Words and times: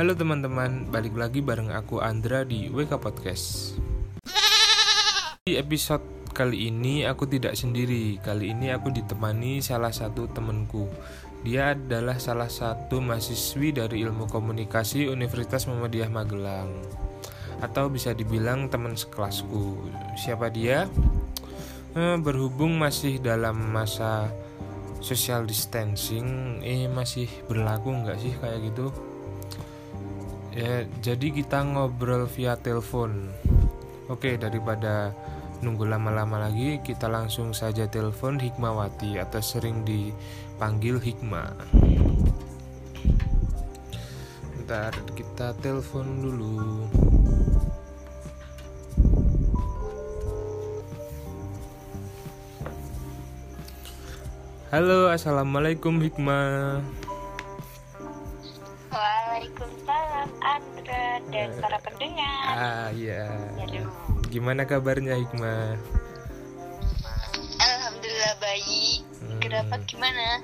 Halo 0.00 0.16
teman-teman, 0.16 0.88
balik 0.88 1.12
lagi 1.12 1.44
bareng 1.44 1.76
aku 1.76 2.00
Andra 2.00 2.40
di 2.40 2.72
WK 2.72 2.96
Podcast. 3.04 3.76
Di 5.44 5.60
episode 5.60 6.00
kali 6.32 6.72
ini 6.72 7.04
aku 7.04 7.28
tidak 7.28 7.52
sendiri. 7.52 8.16
Kali 8.16 8.48
ini 8.56 8.72
aku 8.72 8.88
ditemani 8.96 9.60
salah 9.60 9.92
satu 9.92 10.24
temanku. 10.32 10.88
Dia 11.44 11.76
adalah 11.76 12.16
salah 12.16 12.48
satu 12.48 13.04
mahasiswi 13.04 13.76
dari 13.76 14.00
Ilmu 14.00 14.24
Komunikasi 14.32 15.04
Universitas 15.04 15.68
Muhammadiyah 15.68 16.08
Magelang. 16.08 16.72
Atau 17.60 17.92
bisa 17.92 18.16
dibilang 18.16 18.72
teman 18.72 18.96
sekelasku. 18.96 19.84
Siapa 20.16 20.48
dia? 20.48 20.88
Eh, 21.92 22.16
berhubung 22.16 22.72
masih 22.80 23.20
dalam 23.20 23.68
masa 23.68 24.32
social 25.04 25.44
distancing, 25.44 26.64
eh 26.64 26.88
masih 26.88 27.28
berlaku 27.52 27.92
nggak 28.00 28.16
sih 28.16 28.32
kayak 28.40 28.64
gitu? 28.72 29.09
Ya 30.54 30.86
jadi 31.02 31.26
kita 31.30 31.62
ngobrol 31.64 32.26
via 32.30 32.58
telepon. 32.58 33.30
Oke 34.10 34.34
daripada 34.34 35.14
nunggu 35.60 35.86
lama-lama 35.86 36.48
lagi 36.48 36.80
kita 36.80 37.06
langsung 37.06 37.52
saja 37.52 37.84
telepon 37.86 38.40
Hikmawati 38.40 39.20
atau 39.20 39.44
sering 39.44 39.84
dipanggil 39.84 40.96
Hikmah 40.96 41.52
ntar 44.70 44.94
kita 45.18 45.50
telepon 45.58 46.06
dulu. 46.22 46.86
Halo, 54.70 55.10
assalamualaikum 55.10 55.98
Hikmah. 55.98 56.86
Dan 61.30 61.50
para 61.62 61.78
pendengar. 61.78 62.44
Ah 62.50 62.88
iya. 62.90 63.30
Gimana 64.30 64.66
kabarnya 64.66 65.14
Hikmah? 65.18 65.78
Alhamdulillah 67.60 68.34
baik. 68.42 68.98
Hmm. 69.22 69.40
Kenapa 69.42 69.74
gimana? 69.86 70.42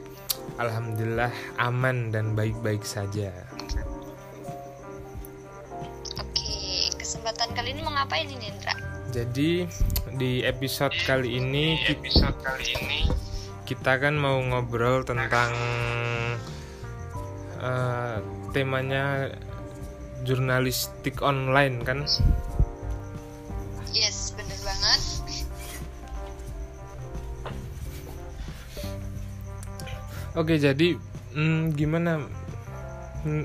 Alhamdulillah 0.57 1.33
aman 1.61 2.15
dan 2.15 2.33
baik-baik 2.33 2.87
saja. 2.87 3.35
Oke, 6.17 6.91
kesempatan 6.97 7.53
kali 7.53 7.77
ini 7.77 7.81
mau 7.85 7.93
ngapain 7.93 8.31
ini 8.31 8.49
Indra? 8.49 8.75
Jadi 9.13 9.69
di 10.17 10.41
episode 10.45 10.97
kali 11.05 11.41
ini 11.41 11.79
kita, 11.85 12.33
kita 13.69 13.93
kan 14.01 14.15
mau 14.17 14.41
ngobrol 14.41 15.05
tentang 15.05 15.53
eh, 17.61 18.17
temanya 18.53 19.33
jurnalistik 20.27 21.23
online 21.23 21.87
kan? 21.87 22.03
Yes, 23.95 24.35
bener 24.35 24.59
banget. 24.61 25.01
Oke 30.37 30.61
jadi 30.61 31.01
hmm, 31.33 31.73
gimana 31.73 32.21
Hmm, 33.27 33.43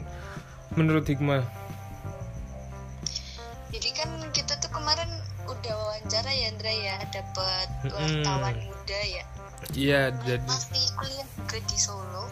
menurut 0.78 1.10
Hikmah? 1.10 1.42
Jadi 3.74 3.90
kan 3.98 4.14
kita 4.30 4.54
tuh 4.62 4.70
kemarin 4.70 5.10
udah 5.50 5.74
wawancara 5.74 6.30
ya 6.30 6.54
Indra 6.54 6.70
ya, 6.70 7.02
dapat 7.10 7.66
Mm-mm. 7.82 8.22
wartawan 8.22 8.56
muda 8.62 9.00
ya. 9.10 9.26
Iya 9.74 10.14
jadi 10.22 10.46
Masih 10.46 10.86
kuliah 11.02 11.26
juga 11.34 11.58
di 11.66 11.78
Solo. 11.82 12.30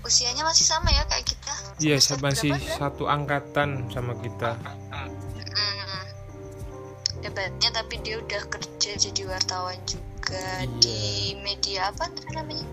Usianya 0.00 0.48
masih 0.48 0.64
sama 0.64 0.88
ya 0.96 1.04
kayak 1.12 1.28
kita. 1.28 1.41
Iya 1.82 1.98
Semester 1.98 2.22
masih 2.22 2.50
berapa, 2.54 2.78
satu 2.78 3.04
angkatan 3.10 3.90
sama 3.90 4.14
kita. 4.22 4.54
Mm. 4.94 5.10
Hebatnya 7.22 7.68
tapi 7.70 7.94
dia 8.02 8.18
udah 8.18 8.42
kerja 8.50 8.90
jadi 8.98 9.22
wartawan 9.26 9.78
juga 9.86 10.02
Iya. 10.32 10.66
di 10.80 11.00
media 11.42 11.90
apa 11.90 12.06
namanya? 12.34 12.66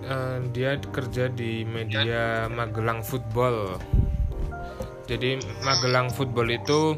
Eh, 0.00 0.38
dia 0.56 0.80
kerja 0.80 1.28
di 1.28 1.62
media 1.68 2.48
Magelang 2.48 3.04
Football. 3.04 3.76
Jadi 5.06 5.38
Magelang 5.66 6.08
Football 6.10 6.50
itu 6.54 6.96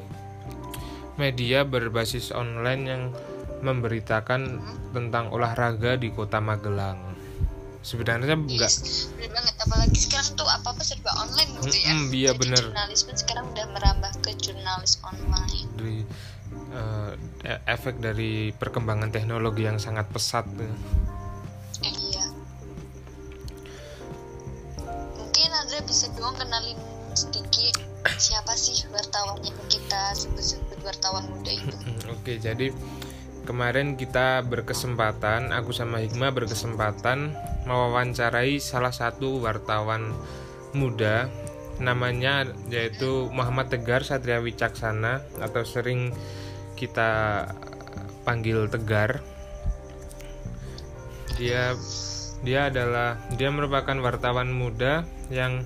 media 1.21 1.65
berbasis 1.67 2.33
online 2.33 2.83
yang 2.89 3.03
memberitakan 3.63 4.59
tentang 4.91 5.29
olahraga 5.31 6.01
di 6.01 6.09
kota 6.09 6.41
Magelang. 6.41 7.12
Sebenarnya 7.83 8.39
enggak 8.39 8.71
Yes, 8.71 9.11
bener 9.19 9.31
banget 9.35 9.55
apalagi 9.59 9.99
sekarang 9.99 10.29
tuh 10.39 10.47
apa 10.47 10.71
apa 10.71 10.83
serba 10.87 11.11
online 11.19 11.51
gitu 11.59 11.77
ya. 11.83 11.93
Iya, 11.93 12.31
Jadi 12.31 12.39
bener. 12.47 12.63
Jurnalis 12.71 13.01
pun 13.03 13.17
sekarang 13.19 13.45
udah 13.51 13.67
merambah 13.75 14.13
ke 14.23 14.31
jurnalis 14.39 15.03
online. 15.03 15.69
dari 15.75 15.99
eh, 16.73 17.13
e- 17.43 17.63
efek 17.67 17.99
dari 17.99 18.55
perkembangan 18.55 19.11
teknologi 19.11 19.67
yang 19.67 19.83
sangat 19.83 20.07
pesat. 20.15 20.47
Eh, 21.83 21.91
iya. 21.91 22.25
Mungkin 25.19 25.49
Andra 25.51 25.81
bisa 25.83 26.07
dong 26.15 26.39
kenalin 26.39 26.79
sedikit 27.13 27.77
siapa 28.19 28.55
sih 28.55 28.83
wartawannya 28.91 29.51
kita 29.67 30.15
sebut-sebut 30.15 30.79
wartawan 30.83 31.27
muda 31.31 31.51
itu. 31.51 31.77
Oke, 32.11 32.39
jadi 32.39 32.71
kemarin 33.43 33.99
kita 33.99 34.43
berkesempatan, 34.47 35.51
aku 35.51 35.75
sama 35.75 36.03
Hikmah 36.03 36.31
berkesempatan 36.35 37.35
mewawancarai 37.67 38.59
salah 38.59 38.95
satu 38.95 39.43
wartawan 39.43 40.15
muda 40.73 41.29
namanya 41.83 42.47
yaitu 42.71 43.29
Muhammad 43.35 43.69
Tegar 43.69 44.07
Satria 44.07 44.39
Wicaksana 44.39 45.25
atau 45.43 45.63
sering 45.67 46.15
kita 46.79 47.47
panggil 48.23 48.71
Tegar. 48.71 49.23
Dia 51.39 51.75
dia 52.43 52.71
adalah 52.71 53.19
dia 53.39 53.51
merupakan 53.55 53.95
wartawan 54.03 54.51
muda 54.51 55.07
yang 55.31 55.63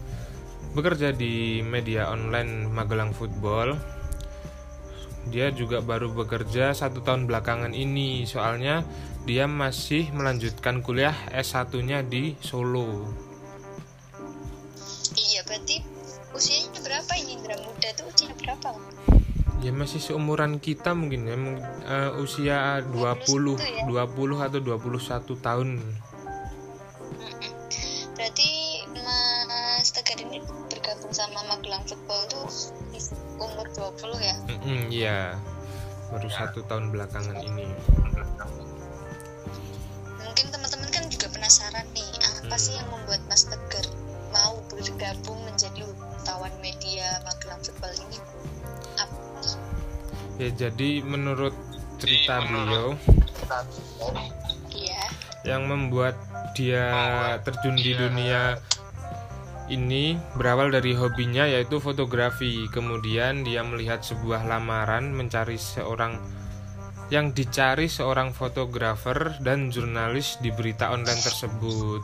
bekerja 0.76 1.16
di 1.16 1.64
media 1.64 2.12
online 2.12 2.68
Magelang 2.68 3.16
Football 3.16 3.95
dia 5.30 5.50
juga 5.50 5.82
baru 5.82 6.14
bekerja 6.14 6.70
satu 6.70 7.02
tahun 7.02 7.26
belakangan 7.26 7.74
ini 7.74 8.24
soalnya 8.24 8.86
dia 9.26 9.50
masih 9.50 10.14
melanjutkan 10.14 10.86
kuliah 10.86 11.14
S1-nya 11.34 12.06
di 12.06 12.38
Solo. 12.38 13.10
Iya, 15.18 15.42
berarti 15.42 15.82
usianya 16.30 16.78
berapa 16.78 17.12
ini 17.18 17.34
Indra 17.42 17.58
muda 17.58 17.88
tuh 17.98 18.06
usia 18.06 18.30
berapa? 18.38 18.70
Ya 19.64 19.74
masih 19.74 19.98
seumuran 19.98 20.62
kita 20.62 20.94
mungkin 20.94 21.26
ya, 21.26 21.34
eh, 21.90 22.10
usia 22.22 22.86
20, 22.86 23.58
20 23.90 24.38
atau 24.38 24.60
21 24.62 25.34
tahun. 25.42 25.82
20 34.66 34.74
ya? 34.74 34.82
Mm-mm, 34.82 34.90
Iya, 34.90 35.18
baru 36.10 36.28
satu 36.28 36.58
tahun 36.66 36.90
belakangan 36.90 37.38
ini. 37.38 37.66
Mungkin 40.18 40.46
teman-teman 40.50 40.88
kan 40.90 41.04
juga 41.06 41.26
penasaran 41.30 41.86
nih, 41.94 42.10
apa 42.42 42.56
sih 42.56 42.74
Hmm. 42.74 42.82
yang 42.82 42.88
membuat 42.92 43.20
Mas 43.30 43.46
Tegar 43.46 43.86
mau 44.34 44.58
bergabung 44.68 45.38
menjadi 45.46 45.86
wartawan 45.86 46.52
media 46.60 47.22
Magelang 47.24 47.62
Football 47.62 47.94
ini? 47.96 48.18
Apa? 48.98 49.40
Ya 50.36 50.48
jadi 50.52 50.90
menurut 51.00 51.54
cerita 51.96 52.44
beliau 52.44 52.92
Iya. 54.68 55.02
yang 55.46 55.64
membuat 55.64 56.18
dia 56.52 56.84
terjun 57.40 57.78
di 57.78 57.96
dunia 57.96 58.60
ini 59.66 60.14
berawal 60.38 60.70
dari 60.70 60.94
hobinya 60.94 61.46
yaitu 61.46 61.82
fotografi. 61.82 62.66
Kemudian 62.70 63.42
dia 63.42 63.66
melihat 63.66 64.02
sebuah 64.02 64.46
lamaran 64.46 65.10
mencari 65.10 65.58
seorang 65.58 66.18
yang 67.06 67.30
dicari 67.30 67.86
seorang 67.86 68.34
fotografer 68.34 69.38
dan 69.42 69.70
jurnalis 69.70 70.38
di 70.42 70.50
berita 70.50 70.90
online 70.90 71.22
tersebut. 71.22 72.02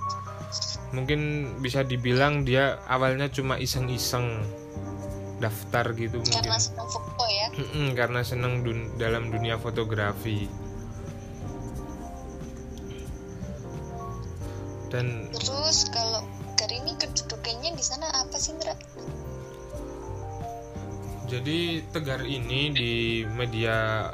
Mungkin 0.94 1.20
bisa 1.58 1.82
dibilang 1.82 2.46
dia 2.46 2.78
awalnya 2.86 3.26
cuma 3.32 3.58
iseng-iseng 3.58 4.46
daftar 5.42 5.90
gitu 5.98 6.22
mungkin. 6.22 6.38
Karena 6.38 6.58
senang 6.58 6.86
foto 6.86 7.24
ya. 7.26 7.46
Karena 7.98 8.20
senang 8.22 8.62
dun- 8.62 8.94
dalam 8.94 9.34
dunia 9.34 9.58
fotografi. 9.58 10.46
Dan 14.92 15.32
Terus 15.32 15.88
Jadi 21.32 21.80
Tegar 21.88 22.28
ini 22.28 22.68
di 22.68 22.92
media 23.24 24.04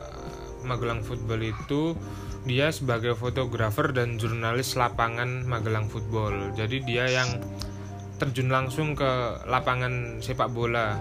Magelang 0.62 1.02
Football 1.02 1.42
itu 1.50 1.98
dia 2.46 2.70
sebagai 2.70 3.18
fotografer 3.18 3.90
dan 3.90 4.22
jurnalis 4.22 4.78
lapangan 4.78 5.42
Magelang 5.42 5.90
Football. 5.90 6.54
Jadi 6.54 6.86
dia 6.86 7.10
yang 7.10 7.42
terjun 8.18 8.50
langsung 8.50 8.98
ke 8.98 9.38
lapangan 9.46 10.18
sepak 10.18 10.50
bola 10.50 10.98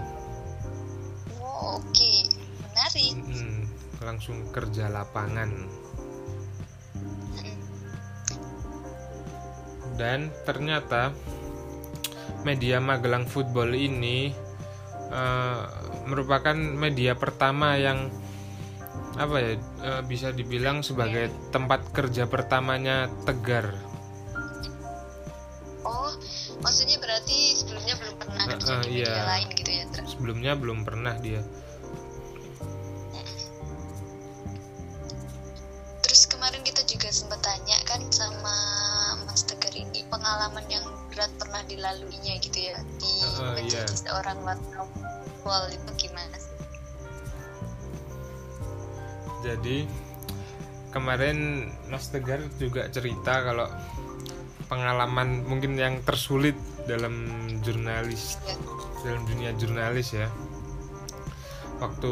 oh, 1.42 1.82
oke 1.82 1.90
okay. 1.90 2.30
menarik 2.62 3.14
Mm, 3.26 3.66
langsung 4.06 4.38
kerja 4.54 4.86
lapangan 4.86 5.50
dan 9.98 10.30
ternyata 10.46 11.10
media 12.46 12.78
Magelang 12.78 13.26
Football 13.26 13.74
ini 13.74 14.30
eh, 15.10 15.64
merupakan 16.08 16.56
media 16.56 17.12
pertama 17.12 17.76
yang 17.76 18.08
apa 19.18 19.36
ya 19.42 19.52
eh, 19.58 20.02
bisa 20.06 20.30
dibilang 20.30 20.80
sebagai 20.80 21.28
tempat 21.50 21.90
kerja 21.90 22.30
pertamanya 22.30 23.10
Tegar. 23.26 23.74
oh 25.88 26.12
maksudnya 26.60 27.00
berarti 27.00 27.56
sebelumnya 27.56 27.94
belum 27.98 28.14
pernah 28.20 28.44
kerja 28.46 28.72
eh, 28.72 28.80
di 28.82 28.88
media 28.92 29.10
iya. 29.10 29.24
lain 29.26 29.48
gitu 29.54 29.70
ya 29.70 29.84
Tra? 29.90 30.02
Sebelumnya 30.06 30.52
belum 30.54 30.78
pernah 30.86 31.14
dia. 31.18 31.42
Terus 36.04 36.22
kemarin 36.28 36.60
kita 36.64 36.82
juga 36.88 37.08
sempat 37.12 37.40
tanya 37.44 37.78
kan 37.88 38.00
sama 38.12 38.56
Mas 39.24 39.44
Tegar 39.44 39.74
ini 39.76 40.04
pengalaman 40.08 40.64
yang 40.70 40.84
berat 41.12 41.30
pernah 41.40 41.62
dilaluinya 41.66 42.38
gitu 42.38 42.58
ya 42.70 42.78
di 43.00 43.12
Uh, 43.18 43.50
uh, 43.50 43.52
menjadi 43.58 43.90
iya. 43.90 43.98
seorang 43.98 44.38
wartawan 44.46 45.70
itu 45.74 45.92
Jadi 49.48 49.88
kemarin 50.88 51.68
Mas 51.88 52.12
Tegar 52.12 52.44
juga 52.56 52.84
cerita 52.88 53.40
kalau 53.40 53.64
pengalaman 54.68 55.48
mungkin 55.48 55.74
yang 55.74 56.04
tersulit 56.04 56.52
dalam 56.84 57.24
jurnalis 57.64 58.36
Ya. 58.44 58.56
dalam 59.02 59.24
dunia 59.24 59.50
jurnalis 59.54 60.12
ya. 60.12 60.28
Waktu 61.78 62.10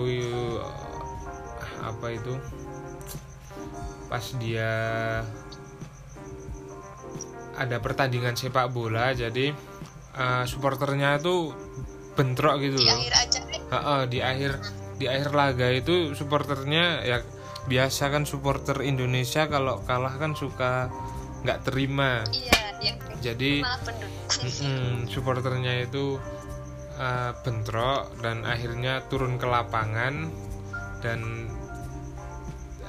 apa 1.83 2.07
itu 2.11 2.35
pas 4.07 4.23
dia 4.39 4.71
ada 7.57 7.77
pertandingan 7.81 8.37
sepak 8.37 8.71
bola 8.71 9.11
jadi 9.11 9.51
eh, 10.15 10.45
supporternya 10.47 11.19
itu 11.19 11.51
bentrok 12.15 12.61
gitu 12.61 12.79
Di 12.79 12.87
loh. 12.87 12.97
akhir 12.97 13.15
acara 13.19 13.55
Ha-ha, 13.67 13.97
di 14.07 14.19
akhir 14.23 14.53
di 14.97 15.07
akhir 15.07 15.33
laga 15.37 15.69
itu 15.73 16.17
supporternya 16.17 17.05
ya 17.05 17.19
biasa 17.67 18.09
kan 18.09 18.25
supporter 18.25 18.81
Indonesia 18.81 19.51
kalau 19.51 19.83
kalah 19.85 20.15
kan 20.17 20.33
suka 20.33 20.89
nggak 21.43 21.63
terima. 21.69 22.25
Iya 22.33 22.61
yang 22.81 22.97
jadi 23.25 23.65
mm-mm, 23.65 25.09
supporternya 25.09 25.89
itu 25.89 26.21
uh, 27.01 27.33
bentrok 27.41 28.13
dan 28.21 28.45
akhirnya 28.45 29.05
turun 29.09 29.41
ke 29.41 29.47
lapangan 29.49 30.29
dan 31.01 31.49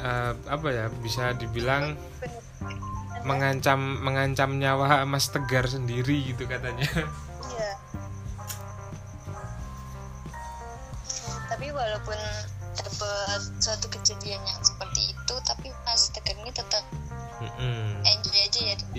uh, 0.04 0.34
apa 0.48 0.68
ya 0.72 0.86
bisa 1.04 1.36
dibilang 1.36 1.96
mengancam 3.28 3.80
mengancam 4.00 4.56
nyawa 4.56 5.04
Mas 5.04 5.28
Tegar 5.32 5.68
sendiri 5.68 6.32
gitu 6.32 6.48
katanya 6.48 6.88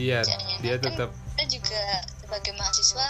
iya 0.08 0.20
kerjanya. 0.24 0.56
dia 0.58 0.74
Kan 0.74 0.84
tetap 0.88 1.10
kita 1.12 1.44
juga 1.50 1.82
sebagai 2.18 2.52
mahasiswa 2.56 3.06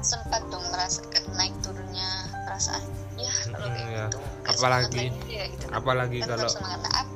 sempat 0.00 0.42
dong 0.48 0.64
merasakan 0.68 1.22
naik 1.34 1.52
turunnya 1.60 2.08
perasaan. 2.46 2.84
Ya 3.14 3.28
kalau 3.46 3.60
Mm-mm, 3.60 3.76
kayak 3.76 3.92
ya. 3.92 4.04
gitu. 4.06 4.16
nggak 4.16 4.54
Apalagi- 4.56 5.12
lagi 5.12 5.28
ya, 5.28 5.44
gitu. 5.46 5.64
apalagi 5.70 6.18
Kan 6.18 6.28
kalau 6.30 6.48
semangat? 6.48 7.06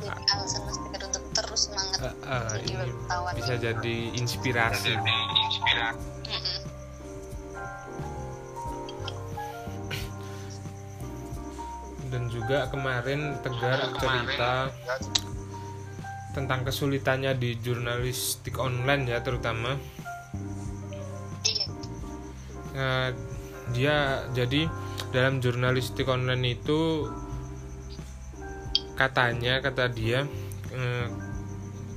Jadi 0.00 0.08
alasan 0.32 0.60
Mas 0.64 0.78
Tegar 0.80 1.02
untuk 1.04 1.24
terus 1.30 1.60
semangat 1.68 1.98
uh, 2.00 2.08
uh, 2.24 2.48
jadi 2.50 2.64
ini 2.64 2.76
wartawan. 2.80 3.32
bisa 3.36 3.54
jadi 3.54 3.96
inspirasi 4.16 4.92
Mm-mm. 4.96 6.58
dan 12.10 12.26
juga 12.26 12.66
kemarin 12.66 13.38
Tegar 13.40 13.78
cerita 13.94 14.72
tentang 16.30 16.62
kesulitannya 16.62 17.34
di 17.34 17.58
jurnalistik 17.58 18.58
online 18.58 19.10
ya 19.10 19.18
terutama. 19.22 19.74
Eh, 22.70 23.10
dia 23.74 24.26
jadi 24.34 24.66
dalam 25.10 25.42
jurnalistik 25.42 26.06
online 26.06 26.58
itu 26.58 27.10
katanya 28.94 29.58
kata 29.64 29.90
dia 29.90 30.26
eh, 30.70 31.06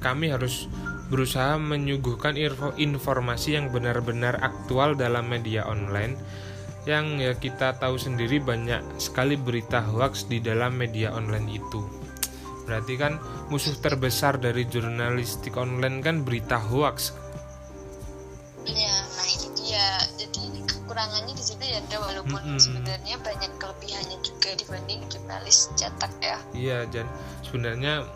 kami 0.02 0.34
harus 0.34 0.66
berusaha 1.14 1.62
menyuguhkan 1.62 2.34
info- 2.40 2.74
informasi 2.76 3.60
yang 3.60 3.70
benar-benar 3.70 4.40
aktual 4.42 4.98
dalam 4.98 5.30
media 5.30 5.68
online 5.68 6.18
yang 6.84 7.16
ya 7.22 7.32
kita 7.38 7.80
tahu 7.80 7.96
sendiri 7.96 8.44
banyak 8.44 8.84
sekali 9.00 9.40
berita 9.40 9.80
hoax 9.80 10.28
di 10.28 10.44
dalam 10.44 10.76
media 10.76 11.16
online 11.16 11.48
itu 11.54 12.03
berarti 12.64 12.94
kan 12.96 13.20
musuh 13.52 13.76
terbesar 13.80 14.40
dari 14.40 14.64
jurnalistik 14.68 15.56
online 15.60 16.00
kan 16.00 16.24
berita 16.24 16.56
hoax 16.60 17.12
Iya, 18.64 18.96
nah 18.96 19.28
itu 19.28 19.48
dia. 19.60 19.88
Jadi 20.16 20.64
kekurangannya 20.64 21.36
di 21.36 21.44
situ 21.44 21.64
ya 21.68 21.84
ada 21.84 22.00
walaupun 22.00 22.40
Mm-mm. 22.40 22.60
sebenarnya 22.64 23.16
banyak 23.20 23.52
kelebihannya 23.60 24.18
juga 24.24 24.56
dibanding 24.56 25.04
jurnalis 25.12 25.68
cetak 25.76 26.14
ya. 26.24 26.38
Iya, 26.56 26.80
dan 26.88 27.06
sebenarnya 27.44 28.08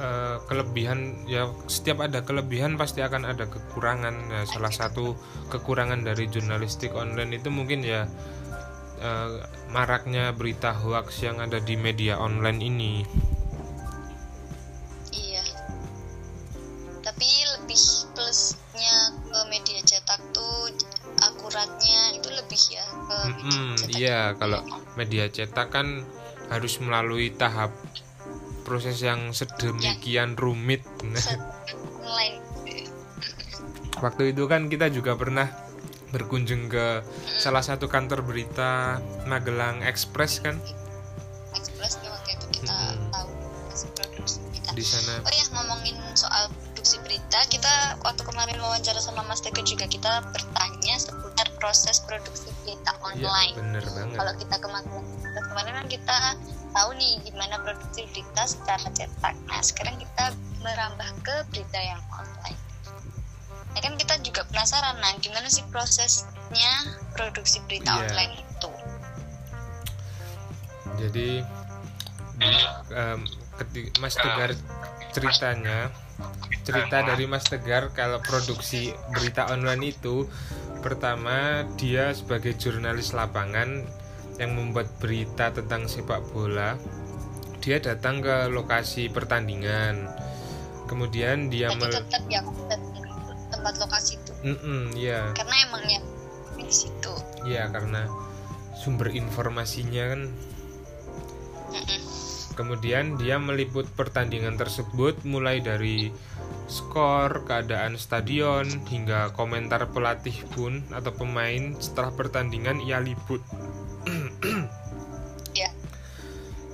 eh, 0.00 0.36
kelebihan 0.48 1.28
ya 1.28 1.52
setiap 1.68 2.08
ada 2.08 2.24
kelebihan 2.24 2.80
pasti 2.80 3.04
akan 3.04 3.28
ada 3.28 3.44
kekurangan. 3.52 4.14
Nah, 4.32 4.44
salah 4.48 4.72
satu 4.72 5.12
kekurangan 5.52 6.00
dari 6.00 6.24
jurnalistik 6.32 6.96
online 6.96 7.36
itu 7.36 7.52
mungkin 7.52 7.84
ya 7.84 8.08
eh, 9.02 9.42
maraknya 9.74 10.30
berita 10.30 10.70
hoax 10.70 11.26
yang 11.26 11.42
ada 11.42 11.58
di 11.58 11.74
media 11.74 12.22
online 12.22 12.60
ini. 12.62 12.92
Iya. 15.10 15.42
Tapi 17.02 17.28
lebih 17.58 17.82
plusnya 18.14 18.96
ke 19.26 19.38
media 19.50 19.80
cetak 19.82 20.22
tuh 20.30 20.70
akuratnya 21.22 22.18
itu 22.18 22.30
lebih 22.30 22.62
ya 22.70 22.86
ke 22.86 23.16
media 23.26 23.42
Mm-mm, 23.42 23.70
cetak. 23.74 23.90
iya, 23.98 24.20
kalau 24.38 24.60
media 24.94 25.24
cetak 25.26 25.68
kan 25.74 26.06
harus 26.50 26.78
melalui 26.78 27.34
tahap 27.34 27.74
proses 28.62 29.02
yang 29.02 29.34
sedemikian 29.34 30.38
rumit. 30.38 30.86
Nah, 31.02 31.18
Set. 31.18 31.40
Waktu 34.02 34.34
itu 34.34 34.50
kan 34.50 34.66
kita 34.66 34.90
juga 34.90 35.14
pernah 35.14 35.46
berkunjung 36.12 36.68
ke 36.68 37.00
salah 37.40 37.64
satu 37.64 37.88
kantor 37.88 38.20
berita 38.22 39.00
Magelang 39.24 39.80
Express 39.82 40.38
kan 40.38 40.60
Express 41.56 41.98
nih 42.00 42.10
waktu 42.12 42.30
itu 42.36 42.46
kita 42.60 42.72
Mm-mm. 42.72 43.10
tahu 43.10 43.28
kita. 44.52 44.70
di 44.72 44.84
sana. 44.84 45.20
Oh 45.20 45.32
ya 45.32 45.44
ngomongin 45.52 45.96
soal 46.14 46.48
produksi 46.72 46.96
berita, 47.04 47.38
kita 47.48 47.72
waktu 48.00 48.22
kemarin 48.24 48.56
wawancara 48.60 49.00
sama 49.00 49.20
Mas 49.24 49.40
Teguh 49.40 49.64
juga 49.64 49.84
kita 49.84 50.22
bertanya 50.32 50.94
seputar 50.96 51.48
proses 51.60 52.00
produksi 52.04 52.48
berita 52.62 52.92
Iya, 52.92 53.02
online. 53.04 53.54
bener 53.58 53.84
banget. 53.84 54.16
Kalau 54.16 54.32
kita 54.38 54.56
kemarin 54.60 54.90
kemarin 55.34 55.72
kan 55.76 55.86
kita 55.88 56.16
tahu 56.72 56.90
nih 56.96 57.12
gimana 57.22 57.60
produksi 57.60 58.08
berita 58.10 58.42
secara 58.44 58.86
cetak. 58.92 59.34
Nah 59.44 59.60
sekarang 59.60 59.96
kita 60.00 60.24
merambah 60.60 61.10
ke 61.20 61.36
berita 61.52 61.78
yang 61.78 62.00
online. 62.08 62.58
Ya 63.72 63.80
kan 63.80 63.94
kita 63.96 64.14
juga 64.20 64.44
penasaran, 64.52 65.00
nah 65.00 65.12
gimana 65.18 65.48
sih 65.48 65.64
prosesnya 65.72 66.72
produksi 67.16 67.58
berita 67.64 67.88
Iya. 67.88 68.00
online 68.04 68.34
itu? 68.40 68.70
Jadi 71.00 71.30
Mas 74.02 74.14
Tegar 74.18 74.52
ceritanya 75.12 75.88
cerita 76.62 77.02
dari 77.02 77.24
Mas 77.24 77.44
Tegar 77.46 77.90
kalau 77.96 78.20
produksi 78.22 78.92
berita 79.14 79.48
online 79.50 79.94
itu 79.94 80.28
pertama 80.82 81.62
dia 81.78 82.10
sebagai 82.12 82.58
jurnalis 82.58 83.14
lapangan 83.14 83.86
yang 84.40 84.58
membuat 84.58 84.90
berita 84.98 85.54
tentang 85.54 85.86
sepak 85.86 86.22
bola 86.34 86.74
dia 87.62 87.78
datang 87.78 88.18
ke 88.18 88.50
lokasi 88.50 89.06
pertandingan 89.06 90.10
kemudian 90.90 91.46
dia 91.46 91.70
Tapi 91.70 91.78
mel 91.78 91.92
tetap 91.94 92.22
ya 92.26 92.42
tempat 93.62 93.78
lokasi 93.78 94.18
itu, 94.18 94.32
Mm-mm, 94.42 94.90
iya 94.98 95.30
karena 95.38 95.54
emangnya 95.70 96.00
di 96.58 96.66
situ. 96.74 97.14
iya 97.46 97.70
karena 97.70 98.10
sumber 98.74 99.14
informasinya 99.14 100.04
kan 100.10 100.22
Mm-mm. 101.72 102.02
Kemudian 102.52 103.16
dia 103.16 103.40
meliput 103.40 103.88
pertandingan 103.96 104.60
tersebut 104.60 105.16
mulai 105.24 105.64
dari 105.64 106.12
skor, 106.68 107.48
keadaan 107.48 107.96
stadion, 107.96 108.68
hingga 108.92 109.32
komentar 109.32 109.88
pelatih 109.88 110.36
pun 110.52 110.84
atau 110.92 111.16
pemain 111.16 111.72
setelah 111.80 112.12
pertandingan 112.12 112.76
ia 112.84 113.00
liput. 113.00 113.40
ya 115.56 115.72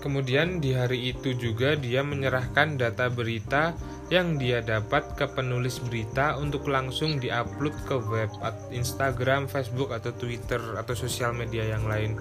Kemudian 0.03 0.59
di 0.59 0.75
hari 0.75 1.15
itu 1.15 1.39
juga 1.39 1.79
dia 1.79 2.03
menyerahkan 2.03 2.75
data 2.75 3.07
berita 3.07 3.79
yang 4.09 4.37
dia 4.37 4.59
dapat 4.59 5.05
ke 5.15 5.29
penulis 5.29 5.79
berita 5.79 6.35
untuk 6.35 6.65
langsung 6.65 7.17
diupload 7.17 7.77
ke 7.85 7.97
web 8.03 8.33
Instagram, 8.71 9.45
Facebook 9.45 9.91
atau 9.91 10.11
Twitter 10.11 10.59
atau 10.75 10.95
sosial 10.95 11.33
media 11.33 11.65
yang 11.67 11.85
lain. 11.85 12.17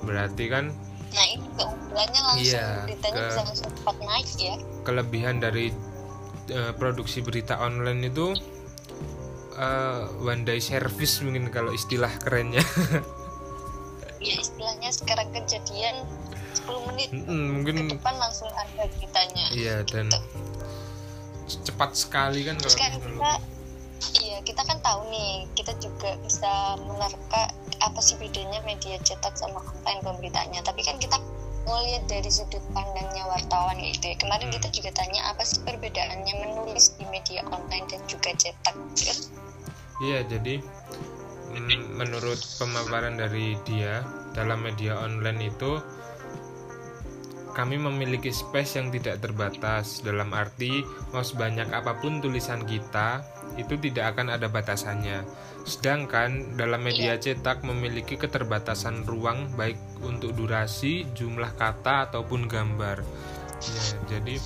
Berarti 0.00 0.46
kan 0.46 0.72
nah 1.08 1.26
ini 1.26 1.44
keunggulannya 1.52 2.20
langsung 2.22 2.56
Iya, 2.56 2.68
beritanya 2.82 3.12
ke- 3.14 3.28
bisa 3.28 3.40
langsung 3.44 3.70
cepat 3.70 3.96
naik 3.98 4.28
ya 4.34 4.54
kelebihan 4.82 5.36
dari 5.38 5.68
eh, 6.48 6.72
produksi 6.72 7.20
berita 7.20 7.56
online 7.58 8.00
itu 8.06 8.32
eh, 9.54 10.02
one 10.18 10.42
day 10.42 10.56
service 10.56 11.20
mungkin 11.20 11.48
kalau 11.48 11.68
istilah 11.70 12.08
kerennya. 12.18 12.64
ya 14.18 14.34
istilahnya 14.38 14.88
sekarang 14.88 15.28
kejadian 15.32 16.00
10 16.64 16.88
menit 16.88 17.08
Mm, 17.12 17.20
ke 17.20 17.32
mungkin 17.50 17.74
depan 17.92 18.14
langsung 18.16 18.48
ada 18.50 18.88
beritanya 18.88 19.44
iya 19.52 19.84
dan 19.84 20.08
cepat 21.46 21.90
sekali 21.98 22.46
kan 22.46 22.56
terus 22.58 22.78
kan 22.78 22.94
kita 22.96 23.32
iya 24.18 24.42
kita 24.42 24.62
kan 24.66 24.78
tahu 24.82 25.06
nih 25.10 25.46
kita 25.54 25.72
juga 25.78 26.18
bisa 26.22 26.74
menerka 26.82 27.50
apa 27.82 28.00
sih 28.02 28.18
bedanya 28.18 28.62
media 28.66 28.98
cetak 29.02 29.34
sama 29.38 29.62
online 29.62 30.02
pemberitaannya 30.02 30.60
tapi 30.62 30.82
kan 30.82 30.98
kita 30.98 31.18
mau 31.62 31.78
lihat 31.86 32.10
dari 32.10 32.26
sudut 32.26 32.62
pandangnya 32.74 33.22
wartawan 33.30 33.78
gitu 33.78 34.10
ya. 34.10 34.16
Kemarin 34.18 34.50
Hmm. 34.50 34.56
kita 34.58 34.68
juga 34.74 34.90
tanya 34.98 35.30
apa 35.30 35.46
sih 35.46 35.62
perbedaannya 35.62 36.34
menulis 36.42 36.98
di 36.98 37.06
media 37.06 37.46
online 37.54 37.86
dan 37.86 38.02
juga 38.10 38.34
cetak? 38.34 38.74
Iya, 40.02 40.26
jadi 40.26 40.58
menurut 41.94 42.40
pemaparan 42.58 43.14
dari 43.14 43.54
dia 43.62 44.02
dalam 44.34 44.64
media 44.64 44.98
online 44.98 45.52
itu 45.54 45.78
kami 47.52 47.76
memiliki 47.76 48.32
space 48.32 48.80
yang 48.80 48.88
tidak 48.88 49.20
terbatas 49.20 50.00
dalam 50.00 50.32
arti 50.32 50.80
mau 51.12 51.20
sebanyak 51.20 51.68
apa 51.68 52.00
pun 52.00 52.24
tulisan 52.24 52.64
kita 52.64 53.20
itu 53.60 53.76
tidak 53.76 54.16
akan 54.16 54.32
ada 54.32 54.48
batasannya. 54.48 55.24
Sedangkan 55.62 56.56
dalam 56.56 56.82
media 56.82 57.20
cetak 57.20 57.62
memiliki 57.62 58.16
keterbatasan 58.16 59.04
ruang 59.04 59.52
baik 59.54 59.78
untuk 60.02 60.32
durasi, 60.34 61.06
jumlah 61.12 61.52
kata 61.54 62.10
ataupun 62.10 62.48
gambar. 62.48 63.04
Ya, 63.62 63.84
jadi 64.10 64.42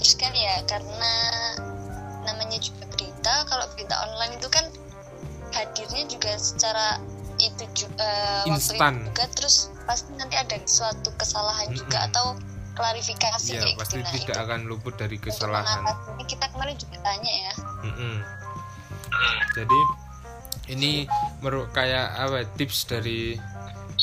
terus 0.00 0.14
kan 0.16 0.32
ya 0.32 0.64
karena 0.64 1.12
namanya 2.24 2.56
juga 2.60 2.88
berita 2.92 3.44
kalau 3.48 3.68
berita 3.76 3.96
online 4.04 4.36
itu 4.40 4.48
kan 4.48 4.64
hadirnya 5.52 6.04
juga 6.08 6.36
secara 6.40 7.00
juga 7.74 8.10
waktu 8.46 8.50
Instan. 8.54 8.94
itu 8.96 9.06
juga 9.10 9.24
terus 9.34 9.56
pasti 9.84 10.10
nanti 10.16 10.36
ada 10.38 10.56
suatu 10.64 11.10
kesalahan 11.18 11.68
juga 11.74 11.98
Mm-mm. 12.06 12.08
atau 12.14 12.26
klarifikasi 12.74 13.50
ya 13.54 13.60
kayak 13.62 13.76
pasti 13.78 13.94
gitu 13.98 14.02
nah 14.02 14.12
tidak 14.14 14.34
itu 14.34 14.42
akan 14.46 14.60
luput 14.66 14.94
dari 14.98 15.16
untuk 15.18 15.26
kesalahan. 15.30 15.78
mengatasinya 15.82 16.24
kita 16.26 16.46
kemarin 16.50 16.76
juga 16.78 16.96
tanya 17.04 17.32
ya 17.32 17.52
Mm-mm. 17.84 18.14
Jadi 19.54 19.80
ini 20.74 21.06
meru 21.44 21.68
kayak 21.70 22.06
apa 22.18 22.38
tips 22.56 22.88
dari 22.88 23.36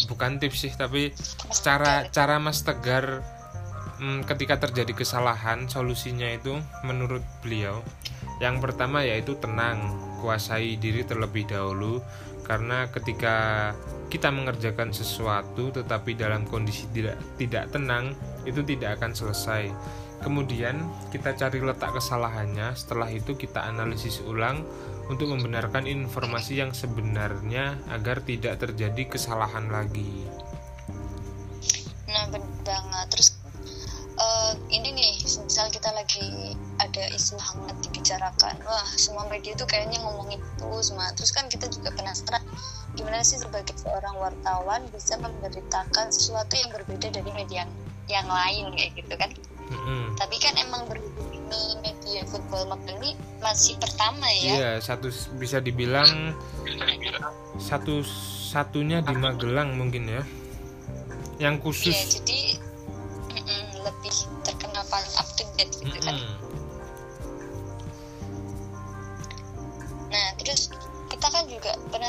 bukan 0.08 0.40
tips 0.40 0.58
sih 0.68 0.72
tapi 0.72 1.12
cara 1.52 2.08
cara 2.14 2.40
Mas 2.40 2.64
Tegar 2.64 3.26
mm, 4.00 4.24
ketika 4.30 4.62
terjadi 4.70 4.94
kesalahan 4.96 5.68
solusinya 5.68 6.30
itu 6.32 6.56
menurut 6.88 7.26
beliau 7.44 7.82
yang 8.40 8.58
pertama 8.64 9.04
yaitu 9.06 9.36
tenang 9.38 9.78
kuasai 10.22 10.78
diri 10.78 11.04
terlebih 11.04 11.50
dahulu 11.50 12.00
karena 12.52 12.92
ketika 12.92 13.72
kita 14.12 14.28
mengerjakan 14.28 14.92
sesuatu 14.92 15.72
tetapi 15.72 16.20
dalam 16.20 16.44
kondisi 16.44 16.84
tidak 16.92 17.16
tidak 17.40 17.72
tenang 17.72 18.12
itu 18.44 18.60
tidak 18.68 19.00
akan 19.00 19.16
selesai. 19.16 19.72
Kemudian 20.20 20.84
kita 21.16 21.32
cari 21.32 21.64
letak 21.64 21.96
kesalahannya 21.96 22.76
setelah 22.76 23.08
itu 23.08 23.40
kita 23.40 23.64
analisis 23.64 24.20
ulang 24.28 24.68
untuk 25.08 25.32
membenarkan 25.32 25.88
informasi 25.88 26.60
yang 26.60 26.76
sebenarnya 26.76 27.80
agar 27.88 28.20
tidak 28.20 28.60
terjadi 28.60 29.08
kesalahan 29.08 29.72
lagi. 29.72 30.28
Nah 32.12 32.28
bener 32.36 32.52
banget. 32.68 33.08
Terus 33.16 33.40
eh, 34.20 34.54
ini 34.76 34.92
nih 34.92 35.24
misal 35.24 35.72
kita 35.72 35.88
lagi 35.96 36.52
ada 36.92 37.08
isu 37.16 37.40
hangat 37.40 37.78
dibicarakan 37.88 38.56
wah 38.68 38.88
semua 39.00 39.24
media 39.32 39.56
tuh 39.56 39.64
kayaknya 39.64 40.04
ngomongin 40.04 40.44
itu 40.44 40.70
semua 40.84 41.08
terus 41.16 41.32
kan 41.32 41.48
kita 41.48 41.72
juga 41.72 41.96
penasaran 41.96 42.44
gimana 43.00 43.24
sih 43.24 43.40
sebagai 43.40 43.72
seorang 43.80 44.20
wartawan 44.20 44.84
bisa 44.92 45.16
memberitakan 45.16 46.12
sesuatu 46.12 46.52
yang 46.60 46.68
berbeda 46.76 47.08
dari 47.08 47.32
media 47.32 47.64
yang, 47.64 47.72
yang 48.12 48.28
lain 48.28 48.76
kayak 48.76 48.92
gitu 49.00 49.16
kan 49.16 49.32
Mm-mm. 49.72 50.20
tapi 50.20 50.36
kan 50.44 50.52
emang 50.60 50.84
berhubung 50.92 51.32
ini 51.32 51.80
media 51.80 52.28
football 52.28 52.68
magang 52.76 53.00
ini 53.00 53.16
masih 53.40 53.80
pertama 53.80 54.28
ya 54.44 54.52
Iya, 54.60 54.72
satu 54.84 55.08
bisa 55.40 55.64
dibilang 55.64 56.36
satu 57.56 58.04
satunya 58.52 59.00
di 59.00 59.16
Magelang 59.16 59.80
mungkin 59.80 60.12
ya. 60.12 60.24
Yang 61.40 61.56
khusus. 61.64 61.96
Iya, 61.96 62.04
jadi 62.20 62.40
lebih 63.82 64.16
terkenal 64.46 64.84
paling 64.92 65.14
up 65.18 65.28
to 65.34 65.44
date 65.58 65.74
gitu 65.82 65.98
kan 66.06 66.16
Mm-mm. 66.16 66.38
Nah, 66.38 66.41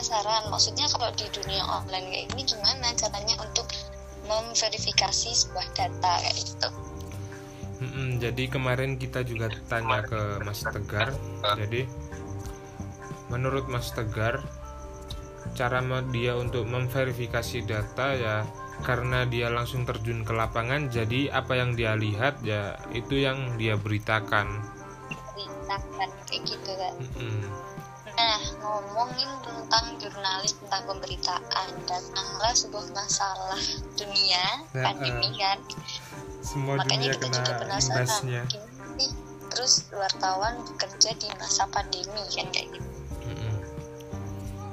penasaran, 0.03 0.51
maksudnya 0.51 0.91
kalau 0.91 1.15
di 1.15 1.31
dunia 1.31 1.63
online 1.63 2.11
kayak 2.11 2.27
gini 2.35 2.43
gimana 2.43 2.91
caranya 2.99 3.39
untuk 3.39 3.71
memverifikasi 4.27 5.31
sebuah 5.31 5.67
data 5.79 6.13
kayak 6.19 6.37
gitu. 6.43 6.69
Mm-mm, 7.87 8.19
Jadi 8.19 8.51
kemarin 8.51 8.99
kita 8.99 9.23
juga 9.23 9.47
tanya 9.71 10.03
ke 10.03 10.43
Mas 10.43 10.67
Tegar. 10.67 11.15
Jadi 11.55 11.87
menurut 13.31 13.71
Mas 13.71 13.95
Tegar 13.95 14.43
cara 15.55 15.79
dia 16.11 16.35
untuk 16.35 16.67
memverifikasi 16.67 17.63
data 17.63 18.19
ya 18.19 18.43
karena 18.83 19.23
dia 19.23 19.55
langsung 19.55 19.87
terjun 19.87 20.27
ke 20.27 20.35
lapangan 20.35 20.91
jadi 20.91 21.31
apa 21.31 21.55
yang 21.55 21.79
dia 21.79 21.95
lihat 21.95 22.43
ya 22.43 22.75
itu 22.91 23.23
yang 23.23 23.55
dia 23.55 23.79
beritakan. 23.79 24.51
Beritakan 25.39 26.11
kayak 26.27 26.43
gitu 26.43 26.71
kan. 26.75 26.93
Mm-mm. 26.99 27.72
Nah, 28.23 28.39
ngomongin 28.63 29.27
tentang 29.43 29.99
jurnalis 29.99 30.55
tentang 30.63 30.87
pemberitaan 30.87 31.69
datanglah 31.91 32.55
sebuah 32.55 32.87
masalah 32.95 33.59
dunia 33.99 34.63
Nah, 34.79 34.85
pandemi 34.87 35.35
kan. 35.35 35.59
Semua 36.39 36.79
Makanya 36.79 37.11
dunia 37.11 37.19
kita 37.19 37.27
kena 37.27 37.37
juga 37.43 37.53
penasaran. 37.59 38.07
imbasnya. 38.07 38.43
Sih 38.95 39.11
terus 39.53 39.85
wartawan 39.91 40.55
bekerja 40.65 41.13
di 41.19 41.29
masa 41.37 41.67
pandemi 41.69 42.23
kan 42.31 42.47
kayak 42.55 42.71
gitu. 42.73 42.89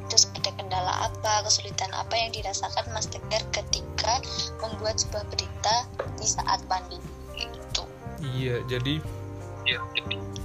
Terus 0.10 0.26
ada 0.34 0.50
kendala 0.58 0.94
apa, 1.06 1.46
kesulitan 1.46 1.94
apa 1.94 2.14
yang 2.18 2.34
dirasakan 2.34 2.86
Mas 2.94 3.06
Tegar 3.10 3.46
ketika 3.54 4.22
membuat 4.62 4.98
sebuah 4.98 5.26
berita 5.30 5.76
di 6.18 6.26
saat 6.26 6.62
pandemi 6.66 7.06
gitu. 7.38 7.84
Iya, 8.22 8.62
jadi 8.66 9.02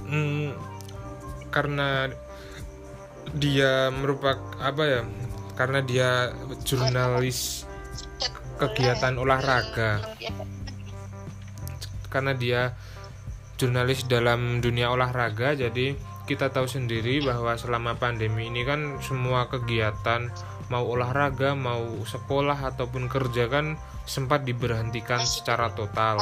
mm, 0.05 0.53
karena 1.49 2.11
dia 3.33 3.89
merupakan 3.89 4.41
apa 4.61 4.83
ya? 4.85 5.01
Karena 5.55 5.79
dia 5.81 6.09
jurnalis 6.67 7.65
Kegiatan 8.55 9.19
olahraga. 9.19 9.99
karena 12.07 12.31
dia 12.31 12.71
jurnalis 13.59 14.07
dalam 14.07 14.63
dunia 14.63 14.87
olahraga 14.87 15.51
jadi 15.51 15.99
kita 16.23 16.47
tahu 16.55 16.63
sendiri 16.63 17.19
bahwa 17.19 17.59
selama 17.59 17.99
pandemi 17.99 18.47
ini 18.47 18.63
kan 18.63 19.03
semua 19.03 19.51
kegiatan 19.51 20.31
mau 20.71 20.87
olahraga 20.87 21.53
mau 21.53 21.83
sekolah 22.07 22.71
ataupun 22.73 23.11
kerja 23.11 23.51
kan 23.51 23.75
sempat 24.07 24.47
diberhentikan 24.47 25.21
secara 25.21 25.75
total. 25.75 26.17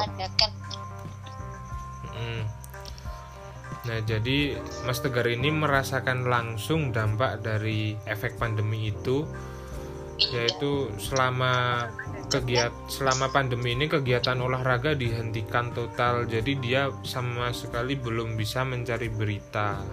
Nah, 3.83 3.99
jadi 3.99 4.55
Mas 4.87 5.03
Tegar 5.03 5.27
ini 5.27 5.51
merasakan 5.51 6.31
langsung 6.31 6.95
dampak 6.95 7.43
dari 7.43 7.99
efek 8.07 8.39
pandemi 8.39 8.95
itu 8.95 9.27
yaitu 10.31 10.87
selama 11.01 11.89
kegiat 12.31 12.71
selama 12.87 13.27
pandemi 13.33 13.75
ini 13.75 13.91
kegiatan 13.91 14.39
olahraga 14.39 14.95
dihentikan 14.95 15.75
total. 15.75 16.23
Jadi 16.23 16.63
dia 16.63 16.87
sama 17.03 17.51
sekali 17.51 17.99
belum 17.99 18.39
bisa 18.39 18.63
mencari 18.63 19.11
berita. 19.11 19.83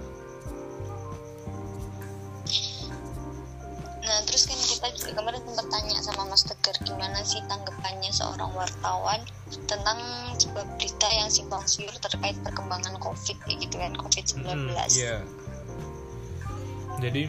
Nah 4.07 4.19
terus 4.27 4.47
kan 4.47 4.59
kita 4.59 4.87
kemarin 5.19 5.43
sempat 5.43 5.67
tanya 5.67 5.99
sama 5.99 6.23
Mas 6.31 6.47
Tegar 6.47 6.77
gimana 6.87 7.27
sih 7.27 7.43
tanggapannya 7.51 8.11
seorang 8.15 8.51
wartawan 8.55 9.21
tentang 9.67 9.99
sebuah 10.39 10.67
berita 10.79 11.09
yang 11.11 11.31
simpang 11.31 11.63
siur 11.67 11.93
terkait 11.99 12.39
perkembangan 12.47 12.97
COVID 13.03 13.39
gitu 13.51 13.75
kan 13.77 13.93
COVID-19. 13.99 14.47
Hmm, 14.47 14.71
iya. 14.95 15.23
Jadi 17.01 17.23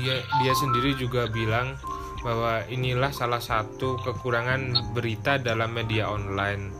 dia 0.00 0.16
dia 0.40 0.54
sendiri 0.56 0.96
juga 0.96 1.28
bilang 1.28 1.76
bahwa 2.20 2.64
inilah 2.68 3.12
salah 3.12 3.40
satu 3.40 3.96
kekurangan 4.00 4.92
berita 4.92 5.40
dalam 5.40 5.72
media 5.72 6.08
online. 6.08 6.72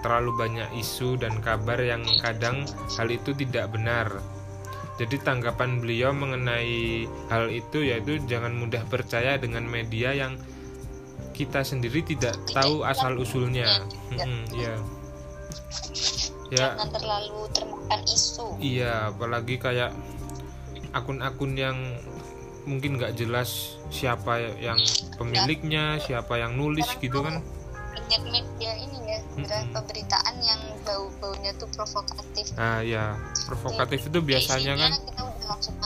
Terlalu 0.00 0.32
banyak 0.36 0.68
isu 0.78 1.18
dan 1.18 1.42
kabar 1.42 1.76
yang 1.82 2.06
kadang 2.22 2.64
hal 2.96 3.08
itu 3.10 3.34
tidak 3.34 3.74
benar. 3.74 4.08
Jadi 4.98 5.22
tanggapan 5.22 5.78
beliau 5.78 6.10
mengenai 6.10 7.06
hal 7.30 7.46
itu 7.54 7.86
yaitu 7.86 8.18
jangan 8.26 8.50
mudah 8.50 8.82
percaya 8.90 9.38
dengan 9.38 9.62
media 9.62 10.10
yang 10.10 10.34
kita 11.38 11.62
sendiri 11.62 12.02
tidak 12.02 12.34
tahu 12.50 12.82
asal 12.82 13.14
usulnya. 13.14 13.86
Hmm, 14.10 14.42
ya. 14.58 14.74
Ya. 16.50 16.74
Jangan 16.74 16.90
terlalu 16.90 17.46
termakan 17.54 18.00
isu. 18.10 18.46
Iya, 18.58 19.14
apalagi 19.14 19.62
kayak 19.62 19.94
akun-akun 20.90 21.54
yang 21.54 21.78
mungkin 22.66 22.98
nggak 22.98 23.14
jelas 23.14 23.78
siapa 23.94 24.58
yang 24.58 24.82
pemiliknya, 25.14 26.02
siapa 26.02 26.42
yang 26.42 26.58
nulis 26.58 26.90
gitu 26.98 27.22
kan. 27.22 27.38
Banyak 27.94 28.22
media 28.26 28.72
ini 28.74 28.98
ya, 29.06 29.18
hmm. 29.22 29.70
pemberitaan 29.76 30.34
yang 30.42 30.60
bau-baunya 30.82 31.54
tuh 31.54 31.70
provokatif. 31.70 32.50
Nah, 32.58 32.82
ya, 32.82 33.14
provokatif 33.46 34.10
itu 34.10 34.18
biasanya 34.24 34.74
kan 34.74 34.90
kita 34.90 35.22
udah 35.22 35.46
langsung 35.54 35.76